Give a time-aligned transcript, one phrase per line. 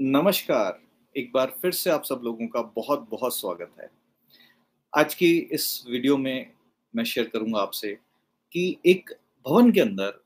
[0.00, 0.80] नमस्कार।
[1.16, 3.90] एक बार फिर से आप सब लोगों का बहुत बहुत स्वागत है।
[4.98, 6.52] आज की इस वीडियो में
[6.96, 7.98] मैं शेयर करूँगा आपसे
[8.52, 9.10] कि एक
[9.46, 10.24] भवन के अंदर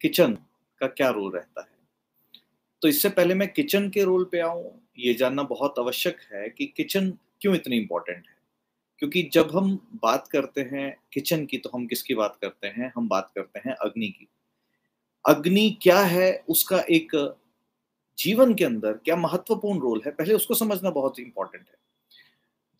[0.00, 0.32] किचन
[0.80, 1.78] का क्या रोल रहता है।
[2.82, 6.66] तो इससे पहले मैं किचन के रोल पे आऊँ, ये जानना बहुत आवश्यक है कि
[6.66, 7.10] किचन
[7.40, 8.36] क्यों इतनी इंपॉर्टेंट है।
[8.98, 12.92] क्योंकि जब हम बात करते हैं किचन की तो हम किसकी बात करते हैं?
[12.96, 14.28] हम बात करते हैं अग्नि की।
[15.28, 16.44] अग्नि क्या है?
[16.48, 17.38] उसका एक
[18.22, 21.74] जीवन के अंदर क्या महत्वपूर्ण रोल है, पहले उसको समझना बहुत इंपॉर्टेंट है।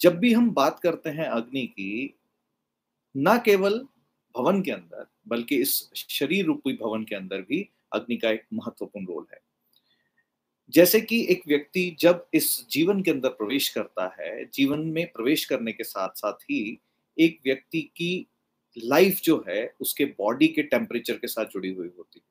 [0.01, 2.19] जब भी हम बात करते हैं अग्नि की,
[3.17, 3.87] न केवल
[4.37, 9.07] भवन के अंदर, बल्कि इस शरीर रूपी भवन के अंदर भी अग्नि का एक महत्वपूर्ण
[9.07, 9.41] रोल है।
[10.71, 15.45] जैसे कि एक व्यक्ति जब इस जीवन के अंदर प्रवेश करता है, जीवन में प्रवेश
[15.45, 16.81] करने के साथ साथ ही
[17.19, 18.27] एक व्यक्ति की
[18.79, 22.27] लाइफ जो है, उसके बॉडी के टेम्परेचर के साथ जुड़ी हुई होती है।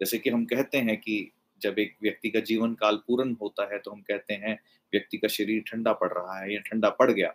[0.00, 3.78] जैसे कि हम कहते हैं कि जब एक व्यक्ति का जीवन काल पूर्ण होता है
[3.78, 4.58] तो हम कहते हैं,
[4.92, 7.34] व्यक्ति का शरीर ठंडा पड़ रहा है या ठंडा पड़ गया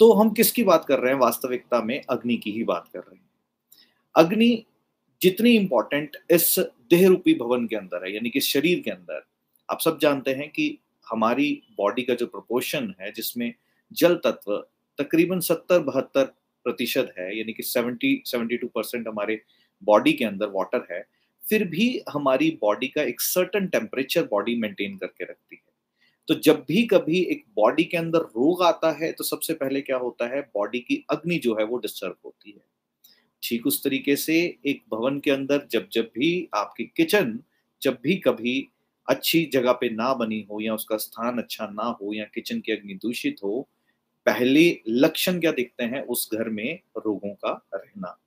[0.00, 1.18] तो हम किसकी बात कर रहे हैं?
[1.20, 3.28] वास्तविकता में अग्नि की ही बात कर रहे हैं।
[4.14, 4.64] अग्नि
[5.22, 6.54] जितनी इंपॉर्टेंट इस
[6.90, 9.22] देह रूपी भवन के अंदर है, यानी कि शरीर के अंदर,
[9.68, 13.52] आप सब जानते हैं कि हमारी बॉडी का जो प्रपोर्शन है, जिसमें
[13.92, 14.56] जल तत्व
[14.98, 16.24] तकरीबन सत्तर बहत्तर
[16.66, 19.40] प्रतिशत है, यानी कि सेवेंटी सेवेंटी टू परसेंट हमारे
[19.82, 21.00] बॉडी के अंदर वाटर है
[21.50, 25.62] फिर भी हमारी बॉडी का एक सर्टन टेम्परेचर बॉडी मेंटेन करके रखती है।
[26.28, 29.96] तो जब भी कभी एक बॉडी के अंदर रोग आता है तो सबसे पहले क्या
[29.96, 30.40] होता है?
[30.54, 32.64] बॉडी की अग्नि जो है, वो डिस्टर्ब होती है।
[33.42, 34.36] ठीक उस तरीके से
[34.66, 37.38] एक भवन के अंदर जब जब भी आपकी किचन
[37.82, 38.68] जब भी कभी
[39.08, 42.72] अच्छी जगह पे ना बनी हो या उसका स्थान अच्छा ना हो या किचन की
[42.72, 43.68] अग्नि दूषित हो,
[44.26, 46.02] पहले लक्षण क्या दिखते हैं?
[46.02, 48.18] उस घर में रोगों का रहना।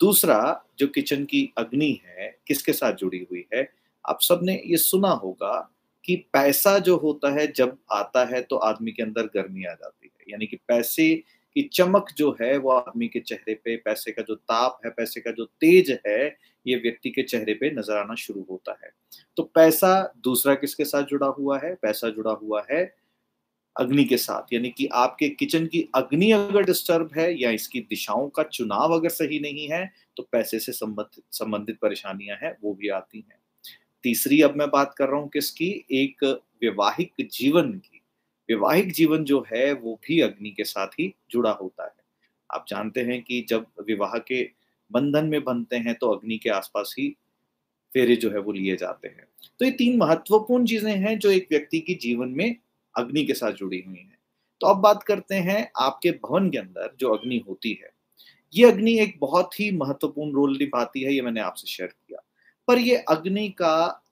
[0.00, 3.72] दूसरा जो किचन की अग्नि है, किसके साथ जुड़ी हुई है?
[4.08, 8.92] आप सबने ये सुना होगा कि पैसा जो होता है, जब आता है तो आदमी
[8.92, 11.14] के अंदर गर्मी आ जाती है। यानी कि पैसे
[11.56, 15.20] की चमक जो है, वो आदमी के चेहरे पे, पैसे का जो ताप है, पैसे
[15.20, 16.36] का जो तेज है,
[16.66, 18.90] ये व्यक्ति के चेहरे पे नज़र आना शुरू होता है।
[19.36, 21.74] तो पैसा दूसरा किसके साथ जुड़ा हुआ है?
[21.74, 22.94] पैसा जुड़ा हुआ है
[23.78, 28.28] अग्नि के साथ, यानी कि आपके किचन की अग्नि अगर डिस्टर्ब है या इसकी दिशाओं
[28.28, 29.84] का चुनाव अगर सही नहीं है
[30.16, 33.38] तो पैसे से संबंधित संबंधित परेशानियाँ हैं, वो भी आती हैं।
[34.04, 35.68] तीसरी अब मैं बात कर रहा हूँ किसकी?
[35.92, 36.24] एक
[36.62, 38.02] वैवाहिक जीवन की।
[38.48, 41.94] वैवाहिक जीवन जो है, वो भी अग्नि के साथ ही जुड़ा होता है।
[42.50, 44.42] आप जानते हैं कि जब विवाह के
[44.90, 47.08] बंधन में बनते हैं तो अग्नि के आसपास ही
[47.92, 49.26] फेरे जो है, वो लिए जाते हैं।
[49.60, 52.56] तो ये तीन महत्वपूर्ण चीज़ें हैं, जो एक व्यक्ति की जीवन में
[52.96, 54.18] अग्नि के साथ जुड़ी हुई हैं।
[54.60, 57.90] तो अब बात करते हैं आपके भवन के अंदर जो अग्नि होती है।
[58.54, 62.24] ये अग्नि एक बहुत ही महत्वपूर्ण रोल निभाती है, ये मैंने आपसे शेयर किया।
[62.68, 64.04] पर ये अग्नि का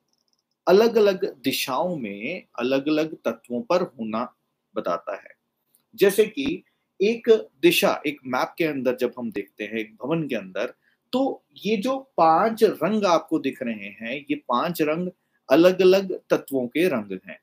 [0.69, 4.35] अलग अलग दिशाओं में अलग अलग तत्वों पर होना
[4.75, 5.31] बताता है।
[5.95, 6.65] जैसे कि
[7.03, 10.75] एक दिशा, एक मैप के अंदर जब हम देखते हैं, एक भवन के अंदर
[11.13, 15.09] तो ये जो पाँच रंग आपको दिख रहे हैं, ये पाँच रंग
[15.51, 17.39] अलग अलग तत्वों के रंग हैं।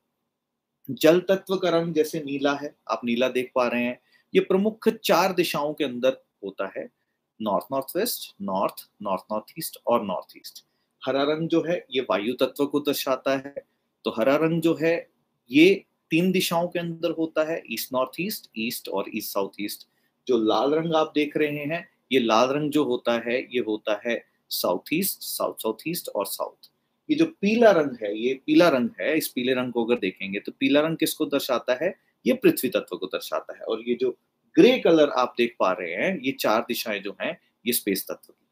[0.90, 4.00] जल तत्व का रंग जैसे नीला है, आप नीला देख पा रहे हैं।
[4.34, 6.90] ये प्रमुख चार दिशाओं के अंदर होता है,
[7.40, 10.66] north north west north north north east और नॉर्थ ईस्ट
[11.02, 13.56] हरा रंग जो है, ये वायु तत्व को दर्शाता है।
[14.06, 14.96] तो हरा रंग जो है,
[15.52, 19.88] ये तीन दिशाओं के अंदर होता है, ईस्ट नॉर्थ ईस्ट ईस्ट और ईस्ट साउथ ईस्ट
[20.28, 24.00] जो लाल रंग आप देख रहे हैं, ये लाल रंग जो होता है, ये होता
[24.06, 26.70] है south east south south east और साउथ।
[27.10, 30.40] ये जो पीला रंग है, ये पीला रंग है, इस पीले रंग को अगर देखेंगे
[30.40, 32.00] तो पीला रंग किसको दर्शाता है?
[32.26, 34.18] ये पृथ्वी तत्व को दर्शाता है। और ये जो
[34.56, 38.34] ग्रे कलर आप देख पा रहे हैं, ये चार दिशाएँ जो हैं, ये स्पेस तत्व
[38.34, 38.48] की।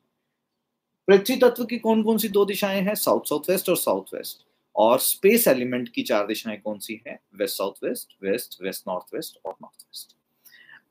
[1.07, 2.95] पृथ्वी तत्व की कौन कौन सी दो दिशाएँ हैं?
[2.95, 4.45] साउथ साउथ वेस्ट और साउथ वेस्ट।
[4.75, 7.19] और स्पेस एलिमेंट की चार दिशाएँ कौन सी हैं?
[7.35, 10.17] West, south west west west, north west और नॉर्थ वेस्ट।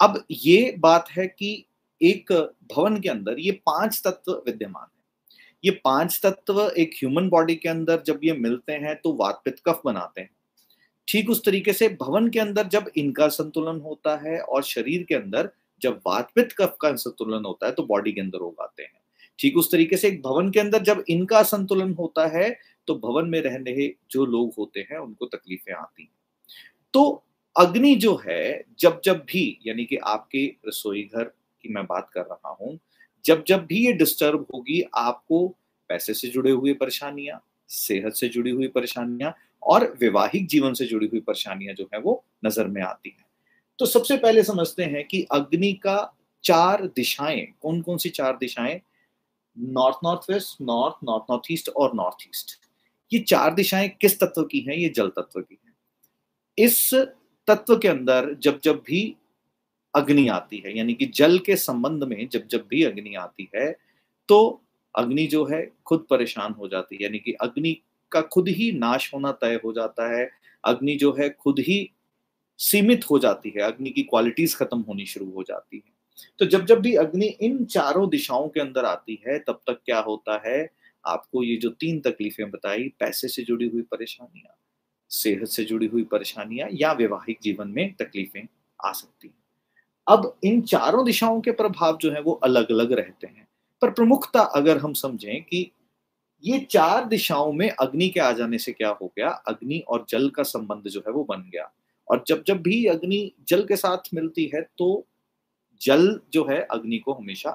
[0.00, 1.66] अब ये बात है कि
[2.02, 2.32] एक
[2.72, 4.99] भवन के अंदर ये पाँच तत्व विद्यमान है।
[5.64, 9.80] ये पाँच तत्व एक ह्यूमन बॉडी के अंदर जब ये मिलते हैं तो वातपित कफ
[9.84, 10.30] बनाते हैं।
[11.08, 15.14] ठीक उस तरीके से भवन के अंदर जब इनका संतुलन होता है और शरीर के
[15.14, 15.50] अंदर
[15.82, 19.00] जब वातपित कफ का संतुलन होता है तो बॉडी के अंदर रोग आते हैं।
[19.38, 22.50] ठीक उस तरीके से एक भवन के अंदर जब इनका संतुलन होता है
[22.88, 26.12] तो भवन में रहने जो लोग होते हैं उनको तकलीफें आती हैं।
[26.94, 27.22] तो
[27.56, 32.22] अग्नि जो है जब जब भी यानी कि आपके रसोई घर की मैं बात कर
[32.22, 32.78] रहा हूँ
[33.24, 35.46] जब जब भी ये डिस्टर्ब होगी, आपको
[35.90, 41.06] पैसे से जुड़े हुए परेशानियाँ, सेहत से जुड़ी हुई परेशानियाँ और वैवाहिक जीवन से जुड़ी
[41.06, 43.26] हुई परेशानियाँ जो है वो नज़र में आती हैं।
[43.78, 48.80] तो सबसे पहले समझते हैं कि अग्नि का चार दिशाएँ कौन कौन सी चार दिशाएँ?
[49.58, 52.58] North north west north north north east और नॉर्थ ईस्ट
[53.12, 54.76] ये चार दिशाएँ किस तत्व की हैं?
[54.76, 55.74] ये जल तत्व की हैं।
[56.58, 56.94] इस
[57.48, 59.16] तत्व के अंदर जब जब भी
[59.94, 63.70] अग्नि आती है, यानी कि जल के संबंध में जब जब भी अग्नि आती है
[64.28, 64.62] तो
[64.94, 67.76] अग्नि जो है खुद परेशान हो जाती है, यानी कि अग्नि
[68.12, 70.30] का खुद ही नाश होना तय हो जाता है,
[70.64, 71.90] अग्नि जो है खुद ही
[72.58, 75.92] सीमित हो जाती है, अग्नि की क्वालिटीज खत्म होनी शुरू हो जाती है।
[76.38, 79.98] तो जब जब भी अग्नि इन चारों दिशाओं के अंदर आती है, तब तक क्या
[80.00, 80.68] होता है?
[81.04, 84.56] आपको ये जो तीन तकलीफें बताई, पैसे से जुड़ी हुई परेशानियाँ,
[85.10, 88.46] सेहत से जुड़ी हुई परेशानियाँ या वैवाहिक जीवन में तकलीफें
[88.80, 89.39] आ सकती हैं।
[90.06, 93.46] अब इन चारों दिशाओं के प्रभाव जो है वो अलग अलग रहते हैं।
[93.82, 95.70] पर प्रमुखता अगर हम समझें कि
[96.44, 99.28] ये चार दिशाओं में अग्नि के आ जाने से क्या हो गया?
[99.28, 101.70] अग्नि और जल का संबंध जो है वो बन गया।
[102.08, 105.06] और जब जब भी अग्नि जल के साथ मिलती है तो
[105.80, 107.50] जल जो है अग्नि को हमेशा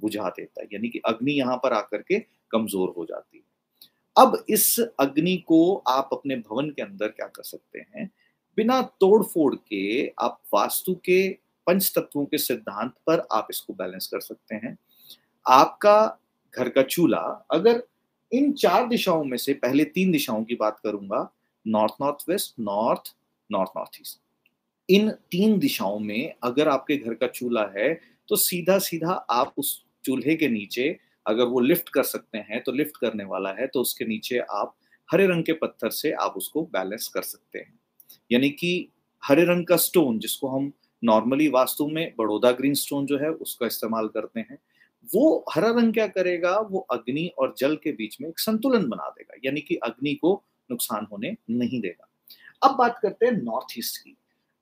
[0.00, 2.18] बुझा देता है। यानी कि अग्नि यहाँ पर आकर के
[2.50, 3.44] कमज़ोर हो जाती है।
[4.16, 8.10] अब इस अग्नि को आप अपने भवन के अंदर क्या कर सकते हैं?
[8.56, 11.28] बिना तोड़ फोड़ के आप वास्तु के
[11.66, 14.76] पंच तत्वों के सिद्धांत पर आप इसको बैलेंस कर सकते हैं।
[15.46, 16.18] आपका
[16.54, 17.82] घर का चूल्हा, अगर
[18.32, 21.28] इन चार दिशाओं में से, पहले तीन दिशाओं की बात करूँगा
[21.66, 23.14] north north west north
[23.50, 24.20] north north east
[24.88, 27.92] इन तीन दिशाओं में अगर आपके घर का चूल्हा है
[28.28, 30.88] तो सीधा सीधा आप उस चूल्हे के नीचे
[31.26, 34.74] अगर वो लिफ्ट कर सकते हैं तो लिफ्ट करने वाला है तो उसके नीचे आप
[35.08, 37.78] हरे रंग के पत्थर से आप उसको बैलेंस कर सकते हैं।
[38.32, 38.88] यानी कि
[39.22, 43.66] हरे रंग का स्टोन जिसको हम नॉर्मली वास्तु में बड़ौदा ग्रीन स्टोन जो है, उसका
[43.66, 44.58] इस्तेमाल करते हैं।
[45.08, 46.58] वो हरा रंग क्या करेगा?
[46.60, 50.42] वो अग्नि और जल के बीच में एक संतुलन बना देगा, यानी कि अग्नि को
[50.70, 52.08] नुकसान होने नहीं देगा।
[52.62, 54.16] अब बात करते हैं नॉर्थ ईस्ट की।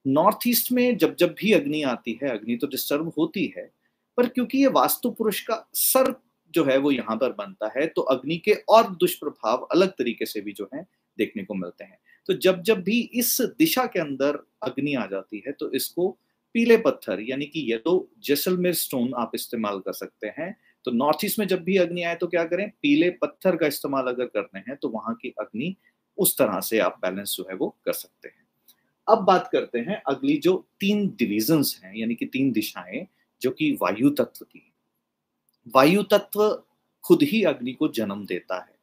[0.06, 3.70] नॉर्थ ईस्ट में जब जब भी अग्नि आती है, अग्नि तो डिस्टर्ब होती है,
[4.18, 6.14] पर क्योंकि ये वास्तु पुरुष का सर
[6.54, 10.40] जो है, वो यहाँ पर बनता है तो अग्नि के और दुष्प्रभाव अलग तरीके से
[10.40, 10.86] भी जो है,
[11.18, 11.98] देखने को मिलते हैं।
[12.28, 16.16] तो जब जब भी इस दिशा के अंदर अग्नि आ जाती है तो इसको
[16.54, 21.24] पीले पत्थर, यानी कि ये तो जैसलमेर स्टोन आप इस्तेमाल कर सकते हैं। तो नॉर्थ
[21.24, 22.68] ईस्ट में जब भी अग्नि आए तो क्या करें?
[22.82, 25.74] पीले पत्थर का इस्तेमाल अगर करते हैं तो वहाँ की अग्नि
[26.18, 28.46] उस तरह से आप बैलेंस जो है वो कर सकते हैं।
[29.06, 33.06] अब बात करते हैं अगली जो तीन डिविजन हैं, यानी कि तीन दिशाएँ,
[33.42, 34.62] जो कि वायु तत्व की।
[35.74, 36.64] वायु तत्व
[37.04, 38.76] खुद ही अग्नि को जन्म देता है।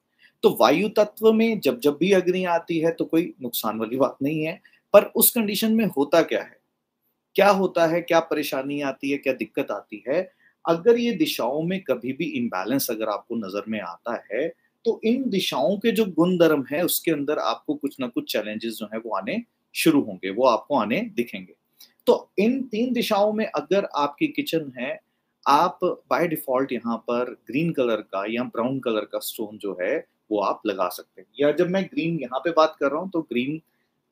[0.44, 4.18] तो वायु तत्व में जब जब भी अग्नि आती है तो कोई नुकसान वाली बात
[4.22, 4.62] नहीं है,
[4.94, 6.58] पर उस कंडीशन में होता क्या है?
[7.36, 10.30] क्या होता है, क्या परेशानी आती है, क्या दिक्कत आती है?
[10.66, 14.48] अगर ये दिशाओं में कभी भी इम्बैलेंस अगर आपको नज़र में आता है
[14.86, 18.74] तो इन दिशाओं के जो गुण धर्म है, उसके अंदर आपको कुछ ना कुछ चैलेंजेस
[18.74, 19.42] जो है, वो आने
[19.76, 21.54] शुरू होंगे, वो आपको आने दिखेंगे।
[22.08, 25.00] तो इन तीन दिशाओं में अगर आपकी किचन है,
[25.46, 29.98] आप बाय डिफ़ॉल्ट यहाँ पर ग्रीन कलर का या ब्राउन कलर का स्टोन जो है,
[30.32, 33.10] वो आप लगा सकते हैं। या जब मैं ग्रीन यहाँ पे बात कर रहा हूँ
[33.12, 33.60] तो ग्रीन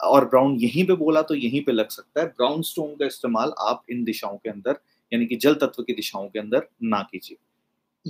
[0.03, 3.53] और ब्राउन यहीं पे बोला तो यहीं पे लग सकता है। ब्राउन स्टोन का इस्तेमाल
[3.59, 4.79] आप इन दिशाओं के अंदर,
[5.11, 7.37] यानी कि जल तत्व की दिशाओं के अंदर ना कीजिए।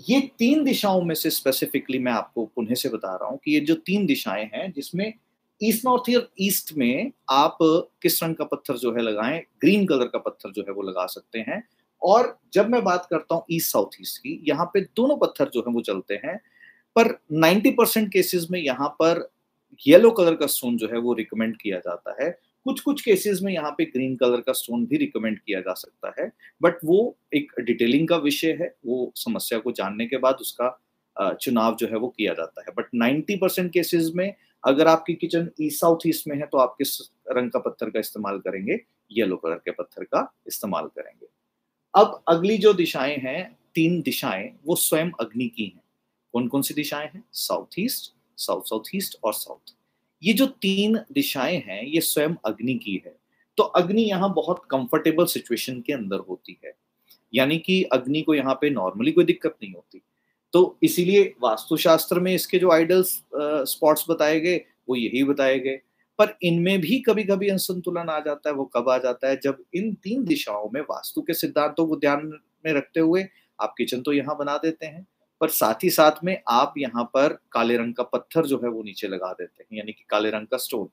[0.09, 3.59] ये तीन दिशाओं में से स्पेसिफिकली मैं आपको पुनः से बता रहा हूँ कि ये
[3.59, 5.13] जो तीन दिशाएँ हैं, जिसमें
[5.61, 7.57] ईस्ट नॉर्थ ईयर ईस्ट में आप
[8.01, 11.05] किस रंग का पत्थर जो है लगाएँ ग्रीन कलर का पत्थर जो है वो लगा
[11.05, 11.63] सकते हैं।
[12.01, 15.59] और जब मैं बात करता हूँ ईस्ट साउथ ईस्ट की, यहाँ पे दोनों पत्थर जो
[15.59, 16.37] है वो चलते हैं,
[16.95, 19.32] पर 90 परसेंट केसेस में यहाँ पर
[19.85, 22.29] येलो कलर का स्टोन जो है वो रिकमेंड किया जाता है।
[22.65, 26.13] कुछ कुछ केसेस में यहाँ पे ग्रीन कलर का स्टोन भी रिकमेंड किया जा सकता
[26.19, 31.35] है बट वो एक डिटेलिंग का विषय है, वो समस्या को जानने के बाद उसका
[31.41, 35.49] चुनाव जो है वो किया जाता है। बट 90 परसेंट केसेस में अगर आपकी किचन
[35.61, 36.99] ईस्ट साउथ ईस्ट में है तो आप किस
[37.31, 38.79] रंग का पत्थर का इस्तेमाल करेंगे?
[39.11, 41.27] येलो कलर के पत्थर का इस्तेमाल करेंगे।
[41.93, 45.83] अब अगली जो दिशाएँ हैं, तीन दिशाएँ, वो स्वयं अग्नि की हैं।
[46.33, 47.23] कौन कौन सी दिशाएँ हैं?
[47.31, 49.73] South east south south east और साउथ
[50.23, 53.15] ये जो तीन दिशाएँ हैं, ये स्वयं अग्नि की है।
[53.57, 56.73] तो अग्नि यहाँ बहुत कंफर्टेबल सिचुएशन के अंदर होती है।
[57.33, 60.01] यानी कि अग्नि को यहाँ पे नॉर्मली कोई दिक्कत नहीं होती।
[60.53, 64.57] तो इसीलिए वास्तुशास्त्र में इसके जो आइडल स्पॉट्स बताए गए,
[64.89, 65.79] वो यही बताए गए।
[66.19, 69.39] पर इनमें भी कभी कभी असंतुलन आ जाता है, वो कब आ जाता है?
[69.43, 73.27] जब इन तीन दिशाओं में वास्तु के सिद्धांतों को ध्यान में रखते हुए
[73.61, 75.07] आप किचन तो यहाँ बना देते हैं।
[75.43, 78.83] पर साथ ही साथ में आप यहाँ पर काले रंग का पत्थर जो है वो
[78.83, 80.89] नीचे लगा देते हैं, यानी कि काले रंग का स्टोन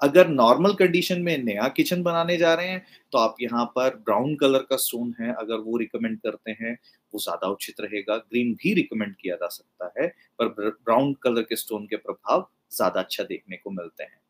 [0.00, 4.34] अगर नॉर्मल कंडीशन में नया किचन बनाने जा रहे हैं तो आप यहाँ पर ब्राउन
[4.36, 6.76] कलर का स्टोन है, अगर वो रिकमेंड करते हैं,
[7.12, 11.56] वो ज़्यादा उचित रहेगा। ग्रीन भी रिकमेंड किया जा सकता है, पर ब्राउन कलर के
[11.56, 14.20] स्टोन के प्रभाव ज़्यादा अच्छा देखने को मिलते हैं।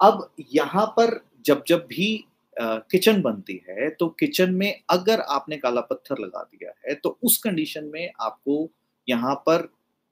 [0.00, 2.12] अब यहाँ पर जब जब भी
[2.60, 7.36] किचन बनती है तो किचन में अगर आपने काला पत्थर लगा दिया है तो उस
[7.38, 8.68] कंडीशन में आपको
[9.08, 9.68] यहाँ पर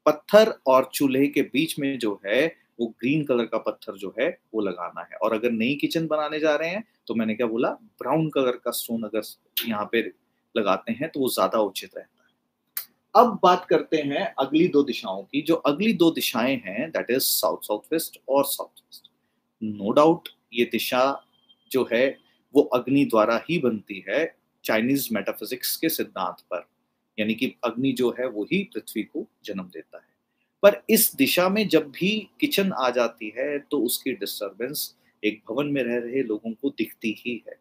[0.06, 2.46] पत्थर और चूल्हे के बीच में जो है,
[2.80, 6.38] वो ग्रीन कलर का पत्थर जो है, वो लगाना है। और अगर नई किचन बनाने
[6.40, 7.68] जा रहे हैं तो मैंने क्या बोला
[8.02, 9.22] ब्राउन कलर का स्टोन अगर
[9.66, 10.00] यहाँ पे
[10.54, 12.26] लगाते हैं तो वो ज़्यादा उचित रहता है।
[13.14, 17.22] अब बात करते हैं अगली दो दिशाओं की, जो अगली दो दिशाएँ हैं that is
[17.22, 19.10] south south west और साउथ वेस्ट
[19.62, 21.02] नो डाउट ये दिशा
[21.70, 22.06] जो है
[22.54, 24.24] वो अग्नि द्वारा ही बनती है
[24.64, 26.66] चाइनीज़ मेटाफिजिक्स के सिद्धांत पर।
[27.18, 30.06] यानी कि अग्नि जो है, वो ही पृथ्वी को जन्म देता है।
[30.62, 35.66] पर इस दिशा में जब भी किचन आ जाती है तो उसकी डिस्टरबेंस एक भवन
[35.66, 37.58] में रह रहे लोगों को दिखती ही है।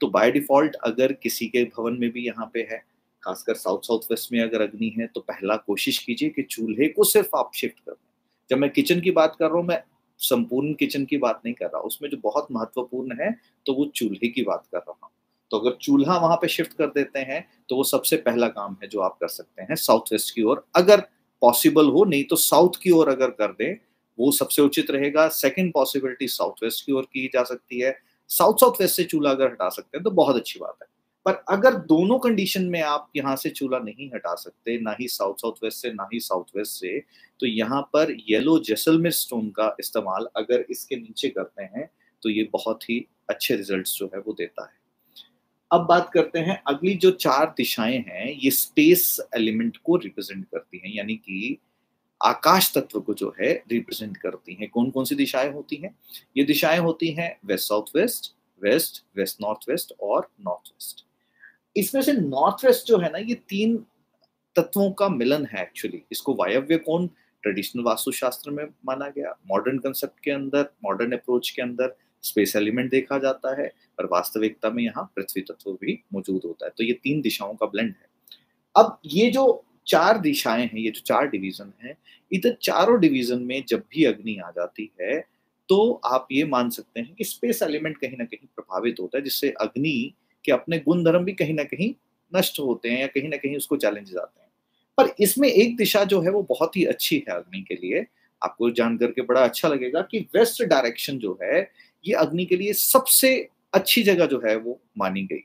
[0.00, 2.82] तो बाय डिफ़ॉल्ट अगर किसी के भवन में भी यहाँ पे है,
[3.22, 7.04] खासकर साउथ साउथ वेस्ट में अगर अग्नि है तो पहला कोशिश कीजिए कि चूल्हे को
[7.04, 7.96] सिर्फ़ आप शिफ्ट कर
[8.50, 9.82] जब मैं किचन की बात कर रहा हूँ, मैं
[10.22, 13.30] संपूर्ण किचन की बात नहीं कर रहा, उसमें जो बहुत महत्वपूर्ण है
[13.66, 15.10] तो वो चूल्हे की बात कर रहा हूँ।
[15.50, 18.88] तो अगर चूल्हा वहाँ पे शिफ्ट कर देते हैं तो वो सबसे पहला काम है
[18.88, 21.00] जो आप कर सकते हैं साउथ वेस्ट की ओर, अगर
[21.42, 23.76] पॉसिबल हो, नहीं तो साउथ की ओर अगर कर दें,
[24.18, 27.96] वो सबसे उचित रहेगा। सेकंड पॉसिबिलिटी साउथ वेस्ट की ओर की जा सकती है।
[28.30, 30.88] साउथ साउथ वेस्ट से चूल्हा अगर हटा सकते हैं तो बहुत अच्छी बात है।
[31.26, 35.34] पर अगर दोनों कंडीशन में आप यहाँ से चूल्हा नहीं हटा सकते, ना ही साउथ
[35.36, 36.98] साउथ वेस्ट से, ना ही साउथ वेस्ट से
[37.40, 41.88] तो यहाँ पर येलो जैसलमेर स्टोन का इस्तेमाल अगर इसके नीचे करते हैं
[42.22, 44.80] तो ये बहुत ही अच्छे रिजल्ट्स जो है वो देता है।
[45.70, 50.78] अब बात करते हैं अगली जो चार दिशाएँ हैं, ये स्पेस एलिमेंट को रिप्रेजेंट करती
[50.78, 51.58] हैं, यानी कि
[52.20, 55.94] आकाश तत्व को जो है रिप्रेजेंट करती हैं। कौन कौन सी दिशाएँ होती हैं?
[56.36, 61.04] ये दिशाएँ होती हैं west south west west west north west और नॉर्थ वेस्ट
[61.76, 63.76] इसमें से नॉर्थ वेस्ट जो है ना, ये तीन
[64.56, 67.06] तत्वों का मिलन है एक्चुअली इसको वायव्य कौन
[67.44, 72.90] ट्रेडिशनल वास्तुशास्त्र में माना गया मॉडर्न कंसेप्ट के अंदर मॉडर्न अप्रोच के अंदर स्पेस एलिमेंट
[72.90, 73.66] देखा जाता है,
[73.98, 77.66] पर वास्तविकता में यहाँ पृथ्वी तत्व भी मौजूद होता है। तो ये तीन दिशाओं का
[77.66, 78.06] ब्लेंड है।
[78.74, 81.96] अब ये जो चार दिशाएँ हैं, ये जो चार डिवीज़न है,
[82.30, 85.20] इधर चारों डिवीज़न में जब भी अग्नि आ जाती है
[85.68, 89.24] तो आप ये मान सकते हैं कि स्पेस एलिमेंट कहीं ना कहीं प्रभावित होता है,
[89.24, 90.12] जिससे अग्नि
[90.44, 91.94] के अपने गुण धर्म भी कहीं ना कहीं
[92.36, 94.48] नष्ट होते हैं या कहीं ना कहीं उसको चैलेंज आते हैं।
[94.98, 98.06] पर इसमें एक दिशा जो है वो बहुत ही अच्छी है अग्नि के लिए।
[98.42, 101.70] आपको जान करके बड़ा अच्छा लगेगा कि वेस्ट डायरेक्शन जो है,
[102.06, 105.44] ये अग्नि के लिए सबसे अच्छी जगह जो है वो मानी गई।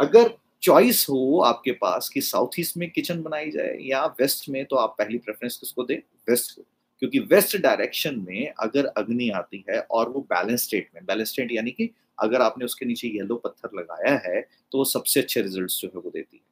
[0.00, 4.64] अगर चॉइस हो आपके पास कि साउथ ईस्ट में किचन बनाई जाए या वेस्ट में
[4.64, 5.96] तो आप पहली प्रेफरेंस किसको दें?
[6.30, 6.62] वेस्ट को।
[6.98, 11.52] क्योंकि वेस्ट डायरेक्शन में अगर अग्नि आती है और वो बैलेंस स्टेट में बैलेंस स्टेट
[11.52, 15.80] यानी कि अगर आपने उसके नीचे येलो पत्थर लगाया है तो वो सबसे अच्छे रिजल्ट्स
[15.80, 16.42] जो है वो देती है।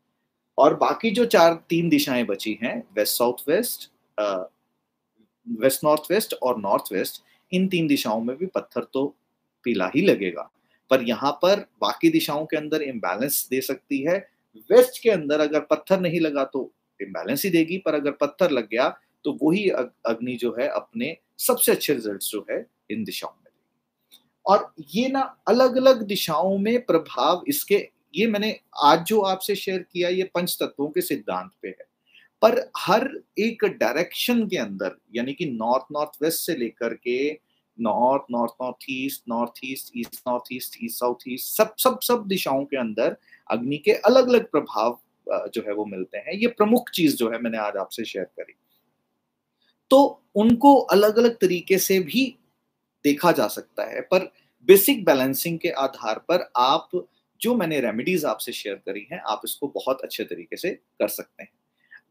[0.58, 3.90] और बाकी जो चार, तीन दिशाएँ बची हैं west south west
[5.46, 7.22] west north west और नॉर्थ वेस्ट
[7.52, 9.04] इन तीन दिशाओं में भी पत्थर तो
[9.64, 10.50] पीला ही लगेगा।
[10.90, 14.16] पर यहाँ पर बाकी दिशाओं के अंदर इम्बैलेंस दे सकती है।
[14.70, 16.70] वेस्ट के अंदर अगर पत्थर नहीं लगा तो
[17.00, 18.88] इम्बैलेंस ही देगी, पर अगर पत्थर लग गया
[19.24, 23.47] तो वही अग्नि जो है अपने सबसे अच्छे रिज़ल्ट जो है इन दिशाओं में।
[24.48, 29.78] और ये ना अलग अलग दिशाओं में प्रभाव इसके, ये मैंने आज जो आपसे शेयर
[29.82, 31.86] किया, ये पंच तत्वों के सिद्धांत पे है।
[32.42, 38.22] पर हर एक डायरेक्शन के अंदर, यानी कि नॉर्थ नॉर्थ वेस्ट से लेकर के north
[38.30, 42.64] north north east north east east north east east south east सब सब सब दिशाओं
[42.64, 43.16] के अंदर
[43.50, 47.38] अग्नि के अलग अलग प्रभाव जो है वो मिलते हैं। ये प्रमुख चीज़ जो है
[47.38, 48.54] मैंने आज आपसे शेयर करी।
[49.90, 52.24] तो उनको अलग अलग तरीके से भी
[53.04, 54.30] देखा जा सकता है। पर
[54.68, 56.90] बेसिक बैलेंसिंग के आधार पर आप
[57.40, 61.42] जो मैंने रेमेडीज आपसे शेयर करी हैं आप इसको बहुत अच्छे तरीके से कर सकते
[61.42, 61.50] हैं।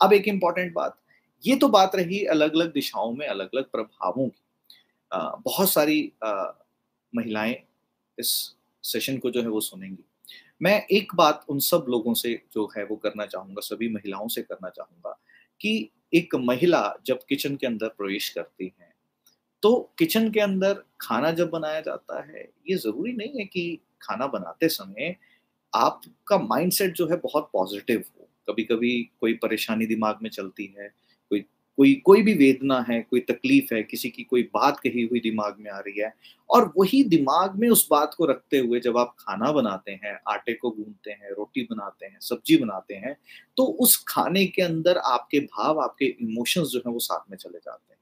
[0.01, 0.97] अब एक इंपॉर्टेंट बात
[1.43, 4.41] ये तो बात रही अलग अलग दिशाओं में अलग अलग प्रभावों की।
[5.11, 6.51] आ, बहुत सारी आ,
[7.13, 7.55] महिलाएँ
[8.17, 10.03] इस सेशन को जो है वो सुनेंगी।
[10.61, 14.41] मैं एक बात उन सब लोगों से जो है वो करना चाहूँगा सभी महिलाओं से
[14.41, 15.17] करना चाहूँगा
[15.61, 18.86] कि एक महिला जब किचन के अंदर प्रवेश करती है
[19.67, 24.27] तो किचन के अंदर खाना जब बनाया जाता है, ये ज़रूरी नहीं है कि खाना
[24.27, 25.15] बनाते समय
[25.73, 30.87] आपका माइंडसेट जो है बहुत पॉजिटिव हो। कभी कभी कोई परेशानी दिमाग में चलती है,
[31.31, 31.39] कोई
[31.77, 35.55] कोई कोई भी वेदना है, कोई तकलीफ़ है, किसी की कोई बात कही हुई दिमाग
[35.59, 36.13] में आ रही है,
[36.49, 40.53] और वही दिमाग में उस बात को रखते हुए जब आप खाना बनाते हैं, आटे
[40.53, 43.15] को गूंदते हैं, रोटी बनाते हैं, सब्ज़ी बनाते हैं
[43.57, 47.57] तो उस खाने के अंदर आपके भाव, आपके इमोशंस जो है वो साथ में चले
[47.57, 47.99] जाते हैं।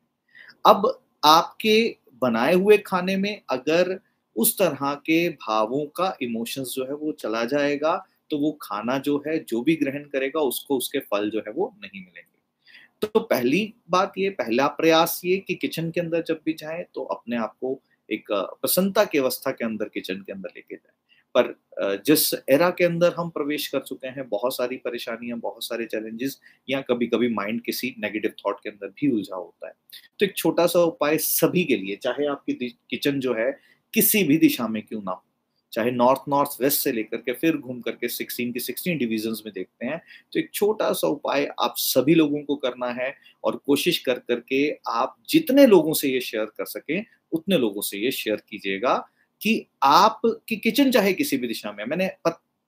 [0.65, 4.00] अब आपके बनाए हुए खाने में अगर
[4.36, 7.96] उस तरह के भावों का इमोशंस जो है वो चला जाएगा
[8.32, 11.74] तो वो खाना जो है, जो भी ग्रहण करेगा, उसको उसके फल जो है वो
[11.75, 12.34] नहीं मिलेंगे।
[13.01, 17.03] तो पहली बात ये, पहला प्रयास ये कि किचन के अंदर जब भी जाए तो
[17.05, 17.79] अपने आप को
[18.10, 20.94] एक प्रसन्नता की अवस्था के अंदर किचन के अंदर लेके जाए।
[21.38, 21.54] पर
[22.06, 26.39] जिस एरा के अंदर हम प्रवेश कर चुके हैं, बहुत सारी परेशानियाँ, बहुत सारे चैलेंजेस,
[26.68, 29.74] या कभी कभी माइंड किसी नेगेटिव थॉट के अंदर भी उलझा होता है।
[30.20, 32.54] तो एक छोटा सा उपाय सभी के लिए, चाहे आपकी
[32.89, 33.51] किचन जो है,
[33.94, 35.24] किसी भी दिशा में क्यों ना हो,
[35.74, 39.54] चाहे नॉर्थ नॉर्थ, वेस्ट से लेकर के फिर घूम करके 16 की 16 डिविजन्स में
[39.56, 39.98] देखते हैं
[40.34, 43.13] तो एक छोटा सा उपाय आप सभी लोगों को करना है,
[43.44, 47.98] और कोशिश कर करके आप जितने लोगों से ये शेयर कर सकें, उतने लोगों से
[47.98, 48.96] ये शेयर कीजिएगा।
[49.42, 52.10] कि आप, की किचन चाहे किसी भी दिशा में, मैंने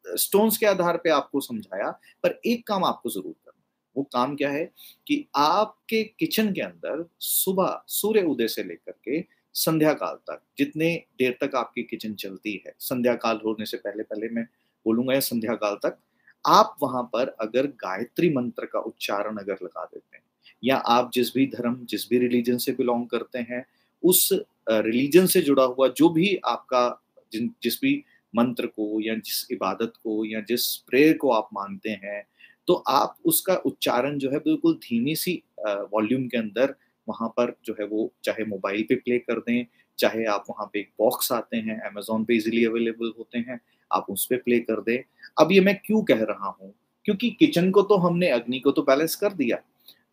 [0.06, 1.90] स्टोन्स के आधार पे आपको समझाया,
[2.24, 3.54] पर एक काम आपको ज़रूर करना
[3.96, 4.64] वो काम क्या है
[5.08, 9.24] कि आपके किचन के अंदर सुबह, सूर्य उदय से लेकर के
[9.56, 14.04] संध्या काल तक, जितने देर तक आपकी किचन चलती है संध्या काल होने से पहले
[14.04, 14.44] पहले मैं
[14.86, 15.98] बोलूँगा या संध्या काल तक,
[16.46, 20.24] आप वहाँ पर अगर गायत्री मंत्र का उच्चारण अगर लगा देते हैं,
[20.64, 23.66] या आप जिस भी धर्म, जिस भी रिलीजन से बिलोंग करते हैं,
[24.04, 24.30] उस
[24.68, 29.94] रिलीजन से जुड़ा हुआ जो भी आपका जिन, जिस भी मंत्र को या जिस इबादत
[30.04, 32.24] को या जिस प्रेयर को आप मानते हैं
[32.68, 36.76] तो आप उसका उच्चारण जो है बिल्कुल धीमी सी वॉल्यूम के अंदर
[37.08, 39.66] वहाँ पर जो है वो चाहे मोबाइल पे प्ले कर दें,
[40.00, 43.60] चाहे आप वहाँ पे एक बॉक्स आते हैं अमेजोन पे इजीली अवेलेबल होते हैं,
[43.92, 44.98] आप उस पर प्ले कर दें।
[45.42, 46.74] अब ये मैं क्यों कह रहा हूँ?
[47.06, 49.58] क्योंकि किचन को तो हमने, अग्नि को तो बैलेंस कर दिया।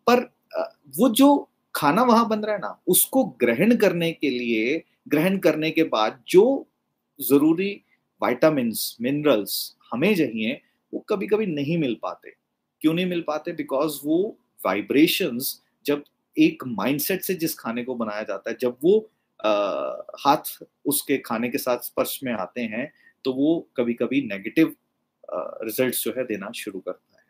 [0.07, 0.23] पर
[0.97, 1.27] वो जो
[1.75, 6.23] खाना वहाँ बन रहा है ना उसको ग्रहण करने के लिए ग्रहण करने के बाद
[6.27, 6.43] जो
[7.19, 7.71] ज़रूरी
[8.21, 10.61] वाइटामिन मिनरल्स हमें चाहिए
[10.93, 12.31] वो कभी कभी नहीं मिल पाते।
[12.81, 13.51] क्यों नहीं मिल पाते?
[13.51, 16.03] बिकॉज़ वो वाइब्रेशंस जब
[16.37, 19.51] एक माइंडसेट से जिस खाने को बनाया जाता है जब वो आ,
[20.19, 22.91] हाथ उसके खाने के साथ स्पर्श में आते हैं
[23.25, 24.75] तो वो कभी कभी नेगेटिव
[25.63, 27.23] रिजल्ट्स जो है देना शुरू करता है।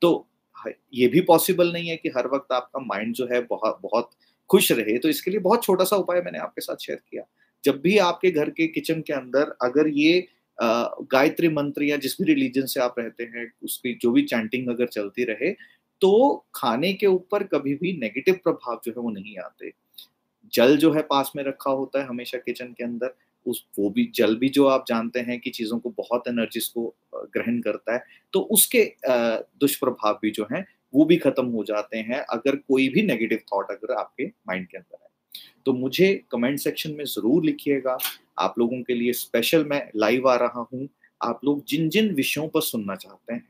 [0.00, 0.28] तो
[0.94, 4.10] ये भी पॉसिबल नहीं है कि हर वक्त आपका माइंड जो है बहुत बहुत
[4.50, 7.22] खुश रहे। तो इसके लिए बहुत छोटा सा उपाय मैंने आपके साथ शेयर किया।
[7.64, 10.26] जब भी आपके घर के किचन के अंदर अगर ये
[10.58, 14.86] गायत्री मंत्र या जिस भी रिलीजन से आप रहते हैं, उसकी जो भी चैंटिंग अगर
[14.88, 15.50] चलती रहे
[16.02, 19.72] तो खाने के ऊपर कभी भी नेगेटिव प्रभाव जो है वो नहीं आते।
[20.52, 23.14] जल जो है पास में रखा होता है हमेशा किचन के अंदर।
[23.46, 26.94] उस, वो भी, जल भी जो आप जानते हैं कि चीज़ों को बहुत एनर्जीज को
[27.14, 28.02] ग्रहण करता है
[28.34, 33.02] तो उसके दुष्प्रभाव भी जो है, वो भी खत्म हो जाते हैं, अगर कोई भी
[33.04, 35.04] नेगेटिव थॉट अगर आपके माइंड के अंदर है
[35.66, 37.96] तो मुझे कमेंट सेक्शन में ज़रूर लिखिएगा,
[38.38, 40.88] आप लोगों के लिए स्पेशल मैं लाइव आ रहा हूँ,
[41.20, 43.46] आप लोग जिन जिन विषयों पर सुनना चाहते हैं,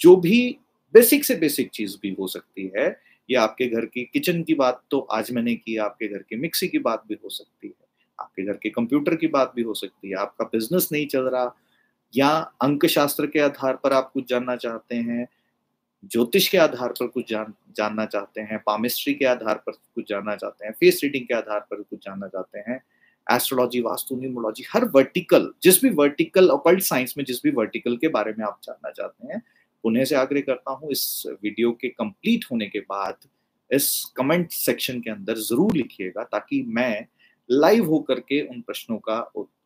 [0.00, 0.56] जो भी
[0.94, 2.96] बेसिक से बेसिक चीज़ भी हो सकती है,
[3.28, 6.68] या आपके घर की किचन की बात तो आज मैंने की, आपके घर की मिक्सी
[6.68, 7.88] की बात भी हो सकती है
[8.20, 11.54] आपके घर के कंप्यूटर की बात भी हो सकती है, आपका बिज़नेस नहीं चल रहा,
[12.14, 12.28] या
[12.62, 15.26] अंक शास्त्र के आधार पर आप कुछ जानना चाहते हैं,
[16.04, 20.36] ज्योतिष के आधार पर कुछ जान, जानना चाहते हैं पामिस्ट्री के आधार पर कुछ जानना
[20.36, 22.80] चाहते हैं फेस रीडिंग के आधार पर कुछ जानना चाहते हैं
[23.26, 28.08] एस्ट्रोलॉजी वास्तु न्यूमोलॉजी हर वर्टिकल जिस भी वर्टिकल ऑकल्ट साइंस में जिस भी वर्टिकल के
[28.08, 29.42] बारे में आप जानना चाहते हैं,
[29.84, 33.16] उन्हें से आग्रह करता हूँ इस वीडियो के कंप्लीट होने के बाद,
[33.70, 37.06] इस कमेंट सेक्शन के अंदर ज़रूर लिखिएगा, ताकि मैं
[37.50, 39.18] लाइव होकर के उन प्रश्नों का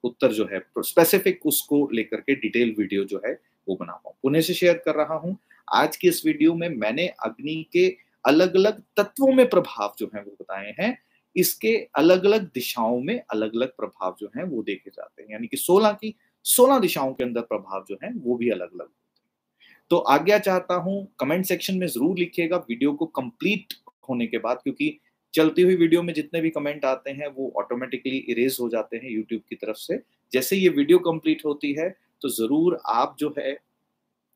[0.05, 3.33] उत्तर जो है स्पेसिफिक उसको लेकर के डिटेल वीडियो जो है,
[3.67, 5.37] वो बना पाऊँ पुणे से शेयर कर रहा हूँ।
[5.69, 7.87] आज की इस वीडियो में मैंने अग्नि के
[8.25, 10.97] अलग अलग तत्वों में प्रभाव जो है वो बताए हैं।
[11.37, 15.47] इसके अलग अलग दिशाओं में अलग अलग प्रभाव जो है वो देखे जाते हैं। यानी
[15.47, 19.21] कि 16 की 16 दिशाओं के अंदर प्रभाव जो है वो भी अलग अलग होते
[19.21, 23.75] हैं। तो आज्ञा चाहता हूँ कमेंट सेक्शन में ज़रूर लिखिएगा। वीडियो को कंप्लीट
[24.09, 24.99] होने के बाद, क्योंकि
[25.35, 29.11] चलती हुई वीडियो में जितने भी कमेंट आते हैं, वो ऑटोमेटिकली इरेज हो जाते हैं
[29.11, 30.01] यूट्यूब की तरफ़ से।
[30.33, 31.89] जैसे ये वीडियो कंप्लीट होती है
[32.23, 33.57] तो ज़रूर आप जो है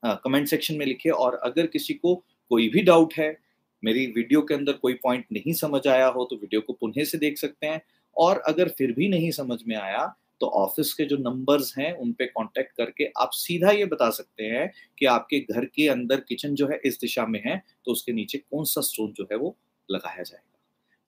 [0.03, 2.15] कमेंट सेक्शन में लिखिए और अगर किसी को
[2.51, 3.37] कोई भी डाउट है,
[3.83, 7.19] मेरी वीडियो के अंदर कोई पॉइंट नहीं समझ आया हो तो वीडियो को पुनः से
[7.19, 7.81] देख सकते हैं।
[8.17, 10.07] और अगर फिर भी नहीं समझ में आया
[10.41, 14.45] तो ऑफ़िस के जो नंबर्स हैं, उन पे कांटेक्ट करके आप सीधा ये बता सकते
[14.47, 18.13] हैं कि आपके घर के अंदर किचन जो है, इस दिशा में है तो उसके
[18.13, 19.57] नीचे कौन सा स्टोन जो है, वो
[19.89, 20.48] लगाया जाएगा।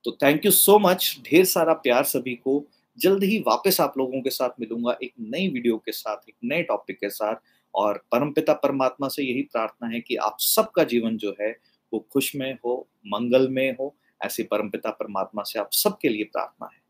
[0.05, 2.65] तो थैंक यू सो मच ढेर सारा प्यार सभी को।
[2.99, 6.63] जल्द ही वापस आप लोगों के साथ मिलूँगा एक नई वीडियो के साथ, एक नए
[6.63, 7.35] टॉपिक के साथ।
[7.75, 11.57] और परमपिता परमात्मा से यही प्रार्थना है कि आप सबका जीवन जो है,
[11.93, 16.71] वो खुश में हो, मंगल में हो, ऐसी परमपिता परमात्मा से आप सबके लिए प्रार्थना
[16.75, 16.81] है।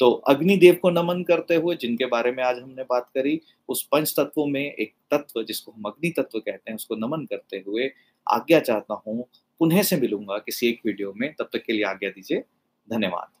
[0.00, 4.14] तो अग्निदेव को नमन करते हुए, जिनके बारे में आज हमने बात करी, उस पंच
[4.18, 7.90] तत्वों में एक तत्व जिसको हम अग्नि तत्व कहते हैं, उसको नमन करते हुए
[8.28, 9.28] आज्ञा चाहता हूँ,
[9.58, 12.44] पुनः से मिलूँगा किसी एक वीडियो में। तब तक के लिए आज्ञा दीजिए।
[12.90, 13.39] धन्यवाद।